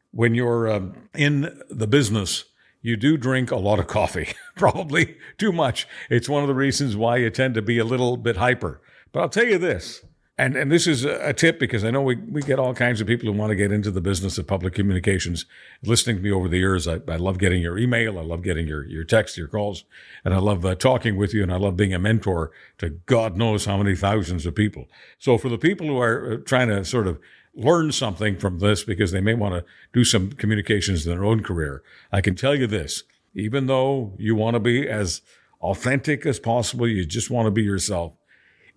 When 0.10 0.34
you're 0.34 0.70
um, 0.70 0.96
in 1.14 1.62
the 1.70 1.86
business, 1.86 2.46
you 2.82 2.98
do 2.98 3.18
drink 3.18 3.52
a 3.52 3.58
lot 3.58 3.78
of 3.78 3.86
coffee, 3.86 4.30
probably 4.56 5.18
too 5.38 5.52
much. 5.52 5.88
It's 6.10 6.28
one 6.28 6.42
of 6.42 6.48
the 6.48 6.56
reasons 6.56 6.98
why 6.98 7.18
you 7.18 7.30
tend 7.30 7.54
to 7.54 7.62
be 7.62 7.78
a 7.78 7.86
little 7.86 8.18
bit 8.18 8.38
hyper. 8.38 8.82
But 9.12 9.22
I'll 9.22 9.30
tell 9.30 9.46
you 9.46 9.60
this 9.60 10.02
and 10.42 10.56
and 10.56 10.72
this 10.72 10.88
is 10.88 11.06
a 11.06 11.34
tip 11.34 11.60
because 11.60 11.84
I 11.84 11.92
know 11.92 12.02
we, 12.02 12.16
we 12.16 12.42
get 12.42 12.58
all 12.58 12.74
kinds 12.74 13.00
of 13.00 13.06
people 13.06 13.32
who 13.32 13.38
want 13.38 13.52
to 13.52 13.56
get 13.56 13.72
into 13.72 13.92
the 13.92 14.02
business 14.02 14.40
of 14.40 14.48
public 14.48 14.74
communications. 14.74 15.46
Listening 15.84 16.16
to 16.16 16.22
me 16.24 16.32
over 16.32 16.48
the 16.48 16.58
years, 16.58 16.88
I, 16.88 17.00
I 17.08 17.18
love 17.18 17.38
getting 17.38 17.62
your 17.62 17.78
email, 17.78 18.18
I 18.18 18.24
love 18.24 18.42
getting 18.42 18.68
your 18.68 18.84
your 18.88 19.04
text, 19.04 19.38
your 19.38 19.48
calls, 19.48 19.84
and 20.26 20.34
I 20.34 20.40
love 20.40 20.66
uh, 20.66 20.74
talking 20.74 21.16
with 21.16 21.32
you, 21.36 21.44
and 21.44 21.54
I 21.54 21.58
love 21.58 21.78
being 21.78 21.94
a 21.94 22.00
mentor 22.00 22.52
to 22.80 22.90
God 22.90 23.38
knows 23.38 23.66
how 23.66 23.78
many 23.78 23.96
thousands 23.96 24.48
of 24.48 24.56
people. 24.56 24.88
So 25.20 25.38
for 25.38 25.48
the 25.48 25.60
people 25.60 25.86
who 25.86 26.00
are 26.00 26.34
uh, 26.34 26.38
trying 26.44 26.70
to 26.70 26.84
sort 26.86 27.06
of 27.06 27.20
learn 27.54 27.92
something 27.92 28.36
from 28.38 28.58
this 28.58 28.84
because 28.84 29.12
they 29.12 29.22
may 29.22 29.36
want 29.36 29.54
to 29.54 29.66
do 29.94 30.04
some 30.04 30.32
communications 30.32 31.06
in 31.06 31.12
their 31.12 31.24
own 31.24 31.44
career, 31.44 31.84
I 32.12 32.22
can 32.22 32.34
tell 32.34 32.56
you 32.56 32.66
this: 32.66 33.04
even 33.36 33.68
though 33.68 34.16
you 34.18 34.36
want 34.36 34.56
to 34.56 34.60
be 34.60 34.90
as 34.90 35.22
authentic 35.62 36.26
as 36.26 36.40
possible, 36.40 36.88
you 36.88 37.06
just 37.06 37.30
want 37.30 37.46
to 37.46 37.52
be 37.52 37.62
yourself 37.62 38.14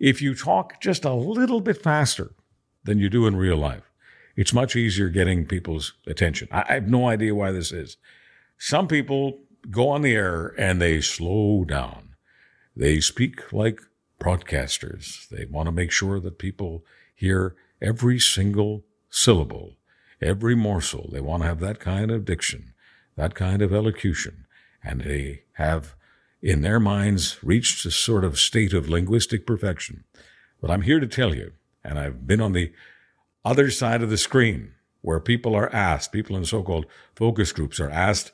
if 0.05 0.21
you 0.21 0.35
talk 0.35 0.79
just 0.83 1.03
a 1.07 1.15
little 1.15 1.63
bit 1.63 1.81
faster 1.81 2.35
than 2.85 2.99
you 2.99 3.09
do 3.09 3.27
in 3.27 3.37
real 3.37 3.57
life, 3.57 3.91
it's 4.37 4.53
much 4.53 4.77
easier 4.77 5.09
getting 5.09 5.47
people's 5.47 5.95
attention. 6.07 6.47
I, 6.51 6.65
I 6.69 6.75
have 6.75 6.89
no 6.89 7.09
idea 7.09 7.35
why 7.35 7.53
this 7.53 7.73
is. 7.73 7.97
Some 8.59 8.87
people 8.87 9.39
go 9.71 9.89
on 9.89 10.03
the 10.03 10.15
air 10.15 10.55
and 10.59 10.79
they 10.79 11.01
slow 11.01 11.65
down. 11.65 12.17
They 12.77 13.01
speak 13.01 13.51
like 13.51 13.81
broadcasters. 14.21 15.27
They 15.31 15.47
want 15.47 15.69
to 15.69 15.73
make 15.73 15.91
sure 15.91 16.21
that 16.21 16.39
people 16.39 16.85
hear 17.15 17.57
every 17.81 18.21
single 18.21 18.85
syllable, 19.09 19.79
every 20.21 20.55
morsel. 20.55 21.09
They 21.13 21.21
want 21.23 21.45
to 21.45 21.49
have 21.49 21.61
that 21.61 21.81
kind 21.81 22.11
of 22.11 22.27
diction, 22.27 22.75
that 23.17 23.35
kind 23.35 23.63
of 23.63 23.73
elocution. 23.73 24.45
And 24.83 25.01
they 25.01 25.45
have, 25.55 25.95
in 26.45 26.61
their 26.61 26.79
minds, 26.79 27.43
reached 27.43 27.87
a 27.87 27.91
sort 27.91 28.23
of 28.23 28.39
state 28.39 28.75
of 28.75 28.87
linguistic 28.87 29.47
perfection. 29.47 30.05
But 30.61 30.71
I'm 30.71 30.83
here 30.83 31.01
to 31.01 31.07
tell 31.07 31.35
you, 31.35 31.53
and 31.83 31.99
I've 31.99 32.27
been 32.27 32.43
on 32.43 32.53
the 32.53 32.71
other 33.47 33.71
side 33.71 34.03
of 34.03 34.11
the 34.11 34.19
screen 34.19 34.73
where 35.01 35.21
people 35.21 35.55
are 35.55 35.75
asked, 35.75 36.13
people 36.13 36.37
in 36.37 36.45
so 36.45 36.63
called 36.63 36.85
focus 37.17 37.51
groups 37.51 37.81
are 37.81 37.89
asked 37.89 38.33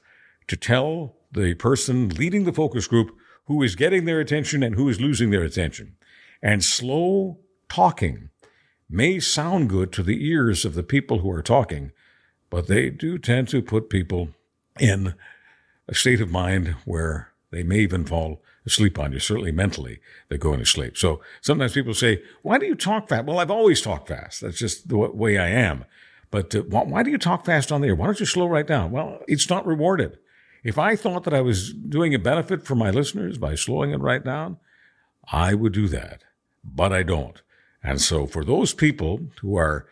to 0.49 0.57
tell 0.57 1.15
the 1.31 1.55
person 1.55 2.09
leading 2.09 2.43
the 2.43 2.53
focus 2.53 2.89
group 2.89 3.17
who 3.45 3.63
is 3.63 3.77
getting 3.77 4.07
their 4.07 4.19
attention 4.19 4.65
and 4.65 4.75
who 4.75 4.89
is 4.89 5.01
losing 5.01 5.31
their 5.31 5.45
attention. 5.45 5.95
And 6.43 6.65
slow 6.65 7.39
talking 7.69 8.31
may 8.89 9.21
sound 9.21 9.71
good 9.71 9.93
to 9.93 10.03
the 10.03 10.27
ears 10.29 10.65
of 10.65 10.75
the 10.75 10.83
people 10.83 11.21
who 11.21 11.31
are 11.31 11.43
talking, 11.43 11.93
but 12.51 12.67
they 12.67 12.91
do 12.91 13.19
tend 13.19 13.47
to 13.51 13.63
put 13.63 13.89
people 13.89 14.31
in 14.81 15.15
a 15.87 15.95
state 15.95 16.21
of 16.21 16.29
mind 16.29 16.75
where 16.85 17.30
they 17.51 17.63
may 17.63 17.81
even 17.81 18.05
fall 18.05 18.43
asleep 18.67 18.99
on 18.99 19.13
you, 19.13 19.19
certainly 19.19 19.53
mentally, 19.53 20.01
they're 20.29 20.39
going 20.39 20.59
to 20.59 20.67
sleep. 20.67 20.97
So 20.97 21.21
sometimes 21.41 21.75
people 21.75 21.95
say, 21.95 22.23
Why 22.43 22.59
do 22.59 22.67
you 22.67 22.75
talk 22.75 23.09
fast? 23.09 23.25
Well, 23.25 23.39
I've 23.39 23.51
always 23.51 23.81
talked 23.81 24.09
fast. 24.09 24.41
That's 24.41 24.59
just 24.59 24.89
the 24.89 24.97
way 24.97 25.39
I 25.39 25.49
am. 25.49 25.85
But 26.31 26.55
uh, 26.55 26.63
why 26.63 27.03
do 27.03 27.11
you 27.11 27.19
talk 27.19 27.45
fast 27.45 27.73
on 27.73 27.81
the 27.81 27.89
air? 27.89 27.95
Why 27.95 28.07
don't 28.07 28.21
you 28.21 28.27
slow 28.27 28.47
right 28.47 28.67
down? 28.67 28.93
Well, 28.93 29.21
it's 29.27 29.51
not 29.51 29.67
rewarded. 29.67 30.19
If 30.63 30.79
I 30.79 30.95
thought 30.95 31.25
that 31.25 31.35
I 31.35 31.41
was 31.41 31.73
doing 31.73 32.15
a 32.15 32.19
benefit 32.19 32.65
for 32.65 32.75
my 32.75 32.91
listeners 32.91 33.39
by 33.39 33.55
slowing 33.55 33.91
it 33.91 34.01
right 34.01 34.23
down, 34.23 34.59
I 35.33 35.55
would 35.55 35.73
do 35.73 35.89
that, 35.89 36.25
but 36.63 36.93
I 36.93 37.03
don't. 37.03 37.41
And 37.83 38.01
so 38.01 38.27
for 38.27 38.45
those 38.45 38.75
people 38.75 39.29
who 39.41 39.57
are 39.57 39.87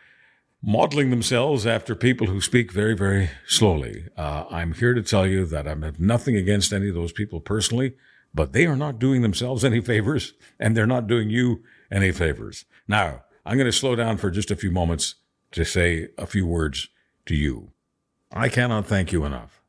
modeling 0.62 1.10
themselves 1.10 1.66
after 1.66 1.94
people 1.94 2.26
who 2.26 2.40
speak 2.40 2.72
very, 2.72 2.94
very 2.94 3.30
slowly, 3.46 4.06
uh, 4.16 4.44
I'm 4.50 4.74
here 4.74 4.94
to 4.94 5.02
tell 5.02 5.26
you 5.26 5.46
that 5.46 5.66
I 5.66 5.70
have 5.70 6.00
nothing 6.00 6.36
against 6.36 6.72
any 6.72 6.88
of 6.88 6.94
those 6.94 7.12
people 7.12 7.40
personally, 7.40 7.94
but 8.34 8.52
they 8.52 8.66
are 8.66 8.76
not 8.76 8.98
doing 8.98 9.22
themselves 9.22 9.64
any 9.64 9.80
favors 9.80 10.34
and 10.58 10.76
they're 10.76 10.86
not 10.86 11.06
doing 11.06 11.30
you 11.30 11.62
any 11.90 12.12
favors. 12.12 12.64
Now, 12.86 13.24
I'm 13.46 13.56
going 13.56 13.66
to 13.66 13.72
slow 13.72 13.94
down 13.94 14.18
for 14.18 14.30
just 14.30 14.50
a 14.50 14.56
few 14.56 14.70
moments 14.70 15.14
to 15.52 15.64
say 15.64 16.08
a 16.18 16.26
few 16.26 16.46
words 16.46 16.88
to 17.26 17.34
you. 17.34 17.72
I 18.32 18.48
cannot 18.48 18.86
thank 18.86 19.12
you 19.12 19.24
enough 19.24 19.62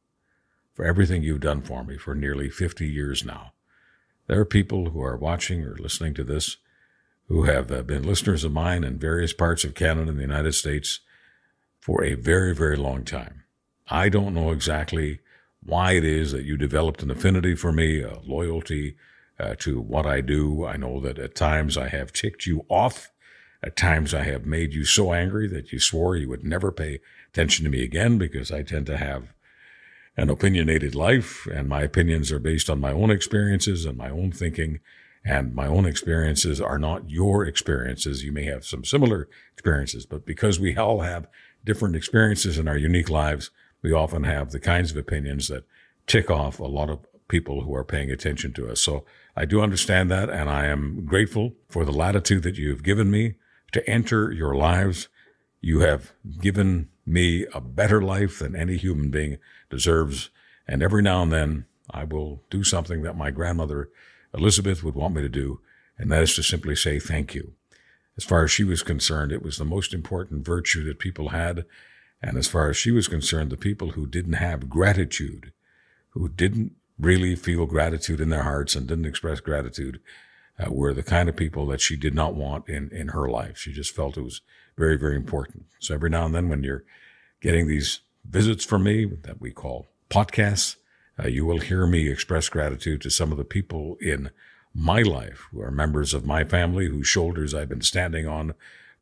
for 0.73 0.85
everything 0.85 1.23
you've 1.23 1.39
done 1.39 1.61
for 1.61 1.83
me 1.83 1.97
for 1.97 2.13
nearly 2.13 2.49
50 2.49 2.87
years 2.87 3.23
now. 3.23 3.53
There 4.27 4.39
are 4.39 4.45
people 4.45 4.89
who 4.89 5.01
are 5.01 5.17
watching 5.17 5.63
or 5.63 5.75
listening 5.79 6.13
to 6.15 6.23
this 6.23 6.57
who 7.29 7.43
have 7.43 7.71
uh, 7.71 7.83
been 7.83 8.03
listeners 8.03 8.43
of 8.43 8.51
mine 8.51 8.83
in 8.83 8.97
various 8.97 9.33
parts 9.33 9.63
of 9.63 9.75
Canada 9.75 10.09
and 10.09 10.17
the 10.17 10.23
United 10.23 10.53
States 10.53 10.99
for 11.79 12.03
a 12.03 12.15
very, 12.15 12.53
very 12.53 12.75
long 12.75 13.05
time. 13.05 13.43
I 13.87 14.09
don't 14.09 14.33
know 14.33 14.51
exactly 14.51 15.19
why 15.63 15.93
it 15.93 16.03
is 16.03 16.31
that 16.31 16.43
you 16.43 16.57
developed 16.57 17.03
an 17.03 17.11
affinity 17.11 17.55
for 17.55 17.71
me, 17.71 18.01
a 18.01 18.19
loyalty 18.23 18.95
uh, 19.39 19.55
to 19.59 19.79
what 19.79 20.05
I 20.05 20.21
do. 20.21 20.65
I 20.65 20.75
know 20.77 20.99
that 21.01 21.19
at 21.19 21.35
times 21.35 21.77
I 21.77 21.87
have 21.89 22.11
ticked 22.11 22.45
you 22.45 22.65
off. 22.67 23.11
At 23.61 23.75
times 23.75 24.13
I 24.13 24.23
have 24.23 24.45
made 24.45 24.73
you 24.73 24.83
so 24.83 25.13
angry 25.13 25.47
that 25.49 25.71
you 25.71 25.79
swore 25.79 26.15
you 26.15 26.29
would 26.29 26.43
never 26.43 26.71
pay 26.71 26.99
attention 27.29 27.63
to 27.65 27.71
me 27.71 27.83
again 27.83 28.17
because 28.17 28.51
I 28.51 28.63
tend 28.63 28.85
to 28.87 28.97
have 28.97 29.33
an 30.17 30.29
opinionated 30.29 30.95
life, 30.95 31.47
and 31.47 31.69
my 31.69 31.81
opinions 31.81 32.31
are 32.31 32.39
based 32.39 32.69
on 32.69 32.81
my 32.81 32.91
own 32.91 33.11
experiences 33.11 33.85
and 33.85 33.97
my 33.97 34.09
own 34.09 34.31
thinking. 34.31 34.79
And 35.25 35.53
my 35.53 35.67
own 35.67 35.85
experiences 35.85 36.61
are 36.61 36.79
not 36.79 37.09
your 37.09 37.45
experiences. 37.45 38.23
You 38.23 38.31
may 38.31 38.45
have 38.45 38.65
some 38.65 38.85
similar 38.85 39.27
experiences, 39.53 40.05
but 40.05 40.25
because 40.25 40.59
we 40.59 40.75
all 40.77 41.01
have 41.01 41.27
different 41.65 41.95
experiences 41.95 42.57
in 42.57 42.67
our 42.67 42.77
unique 42.77 43.09
lives, 43.09 43.51
we 43.81 43.91
often 43.91 44.23
have 44.23 44.51
the 44.51 44.59
kinds 44.59 44.91
of 44.91 44.97
opinions 44.97 45.47
that 45.49 45.65
tick 46.07 46.31
off 46.31 46.59
a 46.59 46.65
lot 46.65 46.89
of 46.89 47.05
people 47.27 47.61
who 47.61 47.75
are 47.75 47.83
paying 47.83 48.09
attention 48.09 48.53
to 48.53 48.69
us. 48.69 48.81
So 48.81 49.05
I 49.35 49.45
do 49.45 49.61
understand 49.61 50.09
that, 50.11 50.29
and 50.29 50.49
I 50.49 50.65
am 50.65 51.05
grateful 51.05 51.53
for 51.69 51.85
the 51.85 51.91
latitude 51.91 52.43
that 52.43 52.57
you've 52.57 52.83
given 52.83 53.11
me 53.11 53.35
to 53.71 53.87
enter 53.87 54.31
your 54.31 54.55
lives. 54.55 55.09
You 55.61 55.81
have 55.81 56.13
given 56.41 56.89
me 57.05 57.45
a 57.53 57.61
better 57.61 58.01
life 58.01 58.39
than 58.39 58.55
any 58.55 58.77
human 58.77 59.11
being 59.11 59.37
deserves. 59.69 60.29
And 60.67 60.81
every 60.81 61.01
now 61.01 61.21
and 61.21 61.31
then 61.31 61.65
I 61.89 62.03
will 62.03 62.43
do 62.49 62.63
something 62.63 63.03
that 63.03 63.17
my 63.17 63.31
grandmother 63.31 63.89
Elizabeth 64.33 64.83
would 64.83 64.95
want 64.95 65.15
me 65.15 65.21
to 65.21 65.29
do, 65.29 65.59
and 65.97 66.11
that 66.11 66.23
is 66.23 66.35
to 66.35 66.43
simply 66.43 66.75
say 66.75 66.99
thank 66.99 67.33
you. 67.33 67.53
As 68.17 68.23
far 68.23 68.43
as 68.43 68.51
she 68.51 68.63
was 68.63 68.83
concerned, 68.83 69.31
it 69.31 69.41
was 69.41 69.57
the 69.57 69.65
most 69.65 69.93
important 69.93 70.45
virtue 70.45 70.83
that 70.85 70.99
people 70.99 71.29
had. 71.29 71.65
And 72.21 72.37
as 72.37 72.47
far 72.47 72.69
as 72.69 72.75
she 72.75 72.91
was 72.91 73.07
concerned, 73.07 73.49
the 73.49 73.57
people 73.57 73.91
who 73.91 74.05
didn't 74.05 74.33
have 74.33 74.69
gratitude, 74.69 75.53
who 76.09 76.27
didn't 76.27 76.73
really 76.99 77.35
feel 77.35 77.65
gratitude 77.65 78.19
in 78.19 78.29
their 78.29 78.43
hearts 78.43 78.75
and 78.75 78.87
didn't 78.87 79.05
express 79.05 79.39
gratitude, 79.39 80.01
uh, 80.59 80.69
were 80.69 80.93
the 80.93 81.03
kind 81.03 81.29
of 81.29 81.37
people 81.37 81.65
that 81.67 81.79
she 81.79 81.95
did 81.95 82.13
not 82.13 82.35
want 82.35 82.67
in, 82.67 82.89
in 82.91 83.09
her 83.09 83.29
life. 83.29 83.57
She 83.57 83.71
just 83.71 83.95
felt 83.95 84.17
it 84.17 84.21
was 84.21 84.41
very, 84.77 84.97
very 84.97 85.15
important. 85.15 85.65
So 85.79 85.93
every 85.93 86.09
now 86.09 86.25
and 86.25 86.35
then 86.35 86.49
when 86.49 86.63
you're 86.63 86.83
getting 87.41 87.67
these 87.67 88.01
visits 88.25 88.65
from 88.65 88.83
me 88.83 89.05
that 89.05 89.39
we 89.39 89.51
call 89.51 89.87
podcasts, 90.09 90.75
uh, 91.21 91.27
you 91.27 91.45
will 91.45 91.59
hear 91.59 91.85
me 91.85 92.09
express 92.09 92.49
gratitude 92.49 93.01
to 93.01 93.09
some 93.09 93.31
of 93.31 93.37
the 93.37 93.43
people 93.43 93.97
in 94.01 94.29
my 94.73 95.01
life 95.01 95.47
who 95.51 95.61
are 95.61 95.71
members 95.71 96.13
of 96.13 96.25
my 96.25 96.43
family 96.43 96.87
whose 96.87 97.07
shoulders 97.07 97.53
I've 97.53 97.69
been 97.69 97.81
standing 97.81 98.27
on 98.27 98.53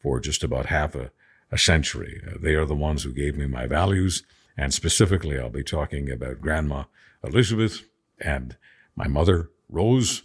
for 0.02 0.20
just 0.20 0.44
about 0.44 0.68
half 0.68 0.96
a, 0.96 1.12
a 1.52 1.58
century. 1.58 2.22
Uh, 2.26 2.38
they 2.42 2.56
are 2.56 2.66
the 2.66 2.76
ones 2.76 3.04
who 3.04 3.12
gave 3.12 3.36
me 3.38 3.46
my 3.48 3.68
values. 3.68 4.24
And 4.56 4.74
specifically, 4.74 5.38
I'll 5.38 5.50
be 5.50 5.64
talking 5.64 6.10
about 6.10 6.42
Grandma 6.42 6.86
Elizabeth 7.24 7.84
and 8.20 8.56
my 8.96 9.08
mother, 9.08 9.50
Rose, 9.70 10.24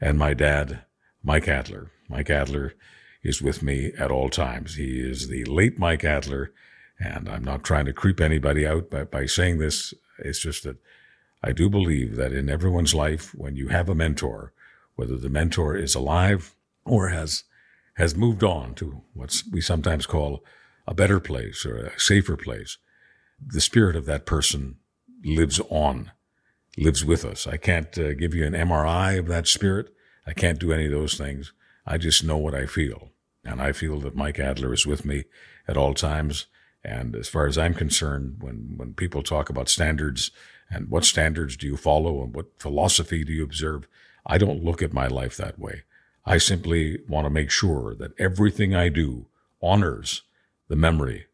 and 0.00 0.18
my 0.18 0.34
dad, 0.34 0.84
Mike 1.22 1.48
Adler. 1.48 1.90
Mike 2.08 2.28
Adler 2.28 2.74
is 3.22 3.40
with 3.40 3.62
me 3.62 3.92
at 3.98 4.10
all 4.10 4.28
times. 4.28 4.74
He 4.74 5.00
is 5.00 5.28
the 5.28 5.44
late 5.44 5.78
Mike 5.78 6.04
Adler, 6.04 6.52
and 6.98 7.28
I'm 7.28 7.44
not 7.44 7.64
trying 7.64 7.86
to 7.86 7.92
creep 7.92 8.20
anybody 8.20 8.66
out 8.66 8.90
by, 8.90 9.04
by 9.04 9.26
saying 9.26 9.58
this. 9.58 9.94
It's 10.18 10.40
just 10.40 10.64
that 10.64 10.76
I 11.42 11.52
do 11.52 11.68
believe 11.68 12.16
that 12.16 12.32
in 12.32 12.48
everyone's 12.48 12.94
life, 12.94 13.34
when 13.34 13.56
you 13.56 13.68
have 13.68 13.88
a 13.88 13.94
mentor, 13.94 14.52
whether 14.94 15.16
the 15.16 15.28
mentor 15.28 15.76
is 15.76 15.94
alive 15.94 16.54
or 16.84 17.08
has 17.08 17.44
has 17.96 18.16
moved 18.16 18.42
on 18.42 18.74
to 18.74 19.02
what 19.12 19.42
we 19.52 19.60
sometimes 19.60 20.06
call 20.06 20.42
a 20.86 20.94
better 20.94 21.20
place 21.20 21.66
or 21.66 21.76
a 21.76 22.00
safer 22.00 22.36
place, 22.36 22.78
the 23.44 23.60
spirit 23.60 23.96
of 23.96 24.06
that 24.06 24.24
person 24.24 24.76
lives 25.24 25.60
on, 25.68 26.10
lives 26.78 27.04
with 27.04 27.24
us. 27.24 27.46
I 27.46 27.58
can't 27.58 27.96
uh, 27.98 28.14
give 28.14 28.34
you 28.34 28.46
an 28.46 28.54
MRI 28.54 29.18
of 29.18 29.28
that 29.28 29.46
spirit. 29.46 29.92
I 30.26 30.32
can't 30.32 30.58
do 30.58 30.72
any 30.72 30.86
of 30.86 30.92
those 30.92 31.18
things. 31.18 31.52
I 31.86 31.98
just 31.98 32.24
know 32.24 32.38
what 32.38 32.54
I 32.54 32.66
feel. 32.66 33.10
And 33.44 33.60
I 33.60 33.72
feel 33.72 34.00
that 34.00 34.16
Mike 34.16 34.38
Adler 34.38 34.72
is 34.72 34.86
with 34.86 35.04
me 35.04 35.24
at 35.68 35.76
all 35.76 35.94
times. 35.94 36.46
And 36.84 37.14
as 37.14 37.28
far 37.28 37.46
as 37.46 37.58
I'm 37.58 37.74
concerned, 37.74 38.36
when, 38.40 38.74
when 38.76 38.94
people 38.94 39.22
talk 39.22 39.50
about 39.50 39.68
standards 39.68 40.30
and 40.72 40.88
what 40.88 41.04
standards 41.04 41.56
do 41.56 41.66
you 41.66 41.76
follow 41.76 42.22
and 42.22 42.34
what 42.34 42.58
philosophy 42.58 43.24
do 43.24 43.32
you 43.32 43.44
observe, 43.44 43.86
I 44.26 44.38
don't 44.38 44.64
look 44.64 44.82
at 44.82 44.92
my 44.92 45.06
life 45.06 45.36
that 45.36 45.58
way. 45.58 45.82
I 46.24 46.38
simply 46.38 46.98
want 47.08 47.26
to 47.26 47.30
make 47.30 47.50
sure 47.50 47.94
that 47.96 48.18
everything 48.18 48.74
I 48.74 48.88
do 48.88 49.26
honors 49.60 50.22
the 50.68 50.76
memory 50.76 51.26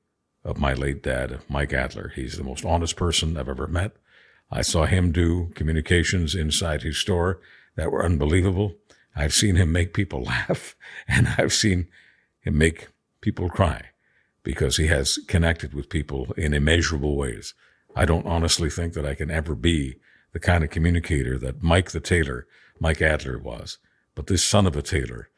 of 0.44 0.58
my 0.58 0.72
late 0.72 1.02
dad, 1.02 1.38
Mike 1.48 1.72
Adler. 1.72 2.12
He's 2.14 2.36
the 2.36 2.44
most 2.44 2.64
honest 2.64 2.96
person 2.96 3.36
I've 3.36 3.48
ever 3.48 3.66
met. 3.66 3.92
I 4.50 4.62
saw 4.62 4.86
him 4.86 5.12
do 5.12 5.52
communications 5.54 6.34
inside 6.34 6.82
his 6.82 6.96
store 6.96 7.40
that 7.76 7.92
were 7.92 8.04
unbelievable. 8.04 8.74
I've 9.14 9.34
seen 9.34 9.56
him 9.56 9.70
make 9.70 9.92
people 9.94 10.22
laugh 10.48 10.74
and 11.06 11.28
I've 11.38 11.52
seen 11.52 11.88
him 12.40 12.58
make 12.58 12.88
people 13.20 13.48
cry 13.48 13.90
because 14.42 14.78
he 14.78 14.86
has 14.86 15.18
connected 15.28 15.74
with 15.74 15.90
people 15.90 16.32
in 16.36 16.54
immeasurable 16.54 17.16
ways. 17.16 17.54
I 17.94 18.04
don't 18.04 18.26
honestly 18.26 18.70
think 18.70 18.94
that 18.94 19.06
I 19.06 19.14
can 19.14 19.30
ever 19.30 19.54
be 19.54 19.96
the 20.32 20.40
kind 20.40 20.62
of 20.62 20.70
communicator 20.70 21.38
that 21.38 21.62
Mike 21.62 21.90
the 21.90 22.00
tailor, 22.00 22.46
Mike 22.78 23.02
Adler 23.02 23.38
was. 23.38 23.78
But 24.14 24.26
this 24.26 24.44
son 24.44 24.66
of 24.66 24.76
a 24.76 24.82
tailor 24.82 25.30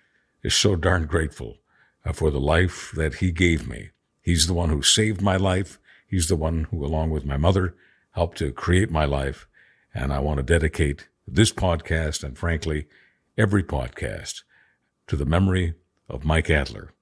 is 0.43 0.55
so 0.55 0.77
darn 0.77 1.07
grateful 1.07 1.59
uh, 2.05 2.13
for 2.13 2.31
the 2.31 2.41
life 2.41 2.93
that 2.97 3.17
he 3.17 3.31
gave 3.31 3.69
me. 3.69 3.91
He's 4.23 4.47
the 4.47 4.55
one 4.55 4.71
who 4.71 4.83
saved 4.83 5.21
my 5.21 5.37
life. 5.37 5.79
He's 6.07 6.29
the 6.29 6.37
one 6.37 6.65
who, 6.65 6.85
along 6.85 7.11
with 7.11 7.25
my 7.25 7.37
mother, 7.37 7.75
helped 8.13 8.39
to 8.39 8.53
create 8.53 8.91
my 8.91 9.05
life. 9.05 9.47
And 9.95 10.13
I 10.13 10.19
want 10.19 10.39
to 10.39 10.43
dedicate 10.43 11.09
this 11.27 11.53
podcast 11.53 12.25
and 12.25 12.37
frankly, 12.37 12.87
every 13.39 13.63
podcast 13.63 14.43
to 15.07 15.17
the 15.17 15.25
memory 15.25 15.75
of 16.09 16.25
Mike 16.25 16.51
Adler, 16.51 16.93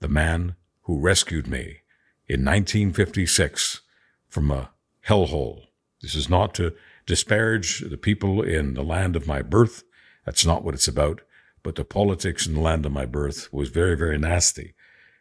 the 0.00 0.08
man 0.08 0.56
who 0.82 0.98
rescued 0.98 1.46
me 1.46 1.80
in 2.28 2.44
1956 2.44 3.80
from 4.28 4.50
a 4.50 4.70
hellhole. 5.06 5.66
This 6.00 6.14
is 6.14 6.28
not 6.28 6.54
to 6.54 6.74
disparage 7.06 7.80
the 7.80 7.96
people 7.96 8.42
in 8.42 8.74
the 8.74 8.82
land 8.82 9.16
of 9.16 9.26
my 9.26 9.42
birth. 9.42 9.84
That's 10.24 10.46
not 10.46 10.62
what 10.62 10.74
it's 10.74 10.88
about. 10.88 11.20
But 11.62 11.76
the 11.76 11.84
politics 11.84 12.46
in 12.46 12.54
the 12.54 12.60
land 12.60 12.84
of 12.84 12.92
my 12.92 13.06
birth 13.06 13.52
was 13.52 13.70
very, 13.70 13.96
very 13.96 14.18
nasty. 14.18 14.74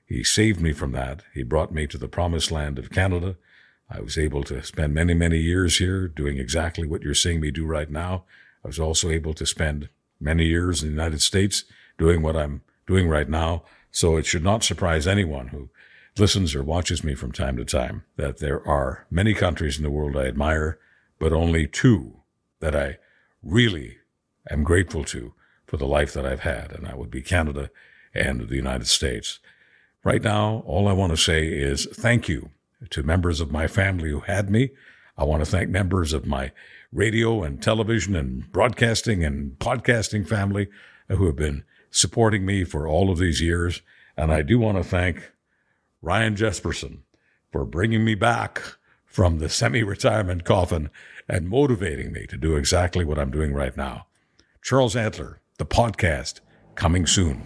He 0.05 0.23
saved 0.23 0.59
me 0.59 0.73
from 0.73 0.91
that. 0.91 1.23
He 1.33 1.43
brought 1.43 1.73
me 1.73 1.87
to 1.87 1.97
the 1.97 2.07
promised 2.07 2.51
land 2.51 2.77
of 2.77 2.91
Canada. 2.91 3.37
I 3.89 4.01
was 4.01 4.17
able 4.17 4.43
to 4.45 4.61
spend 4.63 4.93
many, 4.93 5.13
many 5.13 5.37
years 5.37 5.77
here 5.77 6.07
doing 6.07 6.37
exactly 6.37 6.87
what 6.87 7.01
you're 7.01 7.13
seeing 7.13 7.39
me 7.39 7.51
do 7.51 7.65
right 7.65 7.89
now. 7.89 8.25
I 8.63 8.67
was 8.67 8.79
also 8.79 9.09
able 9.09 9.33
to 9.35 9.45
spend 9.45 9.89
many 10.19 10.45
years 10.45 10.81
in 10.81 10.89
the 10.89 10.93
United 10.93 11.21
States 11.21 11.63
doing 11.97 12.21
what 12.21 12.35
I'm 12.35 12.61
doing 12.87 13.07
right 13.07 13.29
now. 13.29 13.63
So 13.91 14.17
it 14.17 14.25
should 14.25 14.43
not 14.43 14.63
surprise 14.63 15.07
anyone 15.07 15.49
who 15.49 15.69
listens 16.17 16.53
or 16.53 16.63
watches 16.63 17.03
me 17.03 17.15
from 17.15 17.31
time 17.31 17.57
to 17.57 17.65
time 17.65 18.03
that 18.17 18.37
there 18.37 18.65
are 18.67 19.05
many 19.09 19.33
countries 19.33 19.77
in 19.77 19.83
the 19.83 19.89
world 19.89 20.15
I 20.15 20.25
admire, 20.25 20.77
but 21.19 21.33
only 21.33 21.67
two 21.67 22.19
that 22.59 22.75
I 22.75 22.97
really 23.41 23.97
am 24.49 24.63
grateful 24.63 25.03
to 25.05 25.33
for 25.65 25.77
the 25.77 25.87
life 25.87 26.13
that 26.13 26.25
I've 26.25 26.41
had, 26.41 26.71
and 26.71 26.85
that 26.85 26.97
would 26.97 27.09
be 27.09 27.21
Canada 27.21 27.71
and 28.13 28.47
the 28.47 28.55
United 28.55 28.87
States. 28.87 29.39
Right 30.03 30.21
now, 30.21 30.63
all 30.67 30.87
I 30.87 30.93
want 30.93 31.11
to 31.11 31.17
say 31.17 31.47
is 31.47 31.87
thank 31.91 32.27
you 32.27 32.51
to 32.89 33.03
members 33.03 33.39
of 33.39 33.51
my 33.51 33.67
family 33.67 34.09
who 34.09 34.19
had 34.21 34.49
me. 34.49 34.71
I 35.17 35.23
want 35.23 35.43
to 35.43 35.49
thank 35.49 35.69
members 35.69 36.13
of 36.13 36.25
my 36.25 36.51
radio 36.91 37.43
and 37.43 37.61
television 37.61 38.15
and 38.15 38.51
broadcasting 38.51 39.23
and 39.23 39.57
podcasting 39.59 40.27
family 40.27 40.67
who 41.07 41.25
have 41.25 41.35
been 41.35 41.63
supporting 41.89 42.45
me 42.45 42.63
for 42.63 42.87
all 42.87 43.09
of 43.09 43.17
these 43.17 43.41
years. 43.41 43.81
And 44.15 44.31
I 44.31 44.41
do 44.41 44.59
want 44.59 44.77
to 44.77 44.83
thank 44.83 45.31
Ryan 46.03 46.35
Jespersen 46.35 46.99
for 47.49 47.63
bringing 47.63 48.03
me 48.03 48.13
back 48.13 48.61
from 49.05 49.39
the 49.39 49.47
semi 49.47 49.83
retirement 49.83 50.43
coffin 50.43 50.89
and 51.29 51.47
motivating 51.47 52.11
me 52.11 52.27
to 52.27 52.35
do 52.35 52.57
exactly 52.57 53.05
what 53.05 53.17
I'm 53.17 53.31
doing 53.31 53.53
right 53.53 53.77
now. 53.77 54.07
Charles 54.61 54.97
Adler, 54.97 55.39
the 55.59 55.65
podcast, 55.65 56.41
coming 56.75 57.07
soon. 57.07 57.41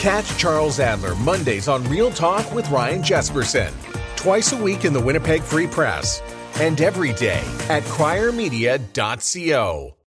Catch 0.00 0.36
Charles 0.38 0.80
Adler 0.80 1.14
Mondays 1.14 1.68
on 1.68 1.88
Real 1.88 2.10
Talk 2.10 2.52
with 2.52 2.68
Ryan 2.68 3.00
Jespersen, 3.00 3.70
twice 4.16 4.52
a 4.52 4.60
week 4.60 4.84
in 4.84 4.92
the 4.92 5.00
Winnipeg 5.00 5.42
Free 5.42 5.68
Press, 5.68 6.20
and 6.56 6.80
every 6.80 7.12
day 7.12 7.44
at 7.68 7.84
criermedia.co. 7.84 9.96